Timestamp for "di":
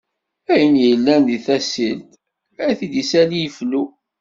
1.27-1.37